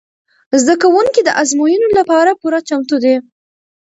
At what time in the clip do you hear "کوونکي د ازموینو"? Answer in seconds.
0.83-1.87